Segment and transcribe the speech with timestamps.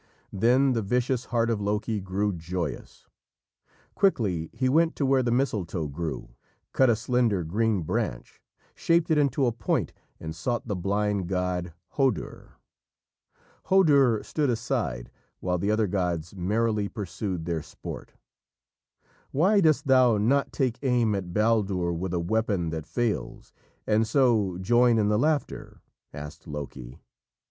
[0.33, 3.05] Then the vicious heart of Loki grew joyous.
[3.93, 6.29] Quickly he went to where the mistletoe grew,
[6.73, 8.41] cut a slender green branch,
[8.73, 12.53] shaped it into a point, and sought the blind god Hodur.
[13.65, 18.13] Hodur stood aside, while the other gods merrily pursued their sport.
[19.29, 23.53] "Why dost thou not take aim at Baldur with a weapon that fails
[23.85, 25.79] and so join in the laughter?"
[26.11, 26.97] asked Loki.